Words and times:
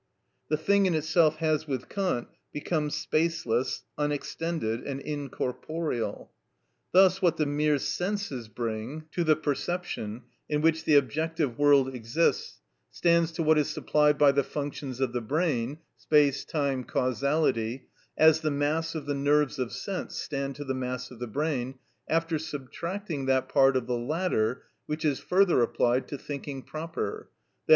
The 0.49 0.57
thing 0.57 0.87
in 0.87 0.95
itself 0.95 1.35
has 1.35 1.67
with 1.67 1.87
Kant 1.87 2.27
become 2.51 2.89
spaceless, 2.89 3.83
unextended, 3.99 4.81
and 4.83 4.99
incorporeal. 4.99 6.31
Thus 6.91 7.21
what 7.21 7.37
the 7.37 7.45
mere 7.45 7.77
senses 7.77 8.47
bring 8.47 9.03
to 9.11 9.23
the 9.23 9.35
perception, 9.35 10.23
in 10.49 10.61
which 10.61 10.85
the 10.85 10.95
objective 10.95 11.59
world 11.59 11.93
exists, 11.93 12.61
stands 12.89 13.31
to 13.33 13.43
what 13.43 13.59
is 13.59 13.69
supplied 13.69 14.17
by 14.17 14.31
the 14.31 14.41
functions 14.43 14.99
of 14.99 15.13
the 15.13 15.21
brain 15.21 15.77
(space, 15.97 16.45
time, 16.45 16.83
causality) 16.83 17.85
as 18.17 18.39
the 18.41 18.49
mass 18.49 18.95
of 18.95 19.05
the 19.05 19.13
nerves 19.13 19.59
of 19.59 19.71
sense 19.71 20.15
stand 20.17 20.55
to 20.55 20.63
the 20.63 20.73
mass 20.73 21.11
of 21.11 21.19
the 21.19 21.27
brain, 21.27 21.75
after 22.09 22.39
subtracting 22.39 23.27
that 23.27 23.47
part 23.49 23.77
of 23.77 23.85
the 23.85 23.93
latter 23.99 24.63
which 24.87 25.05
is 25.05 25.19
further 25.19 25.61
applied 25.61 26.07
to 26.07 26.17
thinking 26.17 26.63
proper, 26.63 27.29
_i. 27.69 27.69